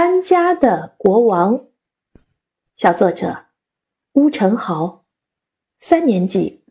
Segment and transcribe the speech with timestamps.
[0.00, 1.66] 搬家的国王，
[2.76, 3.46] 小作者
[4.12, 5.04] 乌成豪，
[5.80, 6.62] 三年级。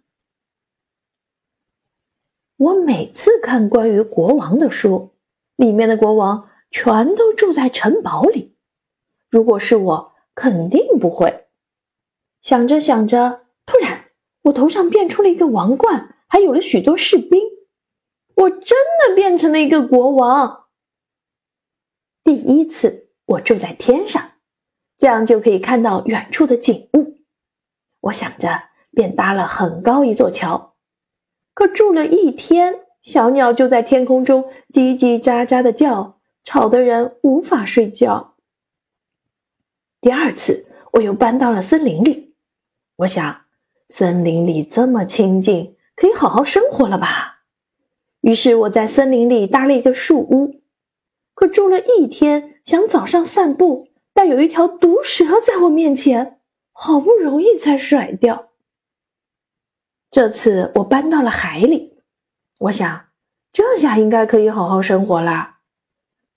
[2.56, 5.14] 我每次看关于国王的书，
[5.58, 8.56] 里面的国王全都住在城堡里。
[9.30, 11.48] 如果是我，肯定不会。
[12.42, 14.06] 想着想着，突然
[14.44, 17.42] 我头上变出了一个王冠，还有了许多士兵。
[18.36, 20.68] 我真的变成了一个国王。
[22.24, 23.04] 第一次。
[23.28, 24.32] 我住在天上，
[24.98, 27.18] 这样就可以看到远处的景物。
[28.00, 30.76] 我想着，便搭了很高一座桥。
[31.54, 38.36] 可住了一天，小鸟就在天空中叽叽喳喳的叫，吵得人无法睡觉。
[40.00, 42.36] 第二次，我又搬到了森林里。
[42.96, 43.42] 我想，
[43.90, 47.42] 森林里这么清静，可以好好生活了吧？
[48.22, 50.62] 于是我在森林里搭了一个树屋。
[51.38, 56.40] 可住了一天，想早上散步，但有一条毒蛇在我面前，
[56.72, 58.50] 好不容易才甩掉。
[60.10, 62.02] 这次我搬到了海里，
[62.62, 63.10] 我想
[63.54, 65.60] 这下应该可以好好生活啦。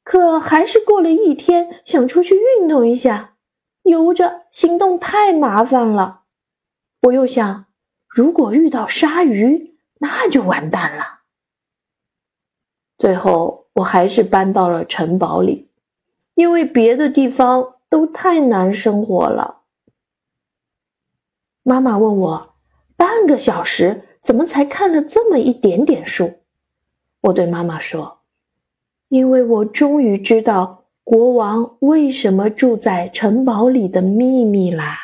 [0.05, 3.39] 可还是过了一天，想出去运动一下，
[3.85, 6.25] 游着行动太麻烦了。
[7.05, 7.65] 我又想，
[8.07, 11.21] 如果遇到鲨鱼，那就完蛋了。
[12.99, 13.60] 最后。
[13.81, 15.69] 我还是搬到了城堡里，
[16.35, 19.63] 因为别的地方都太难生活了。
[21.63, 22.55] 妈妈问我，
[22.97, 26.41] 半个小时怎么才看了这么一点点书？
[27.23, 28.21] 我对妈妈说，
[29.09, 34.99] 因为我终于知道国王为什么住在城堡里的秘密啦。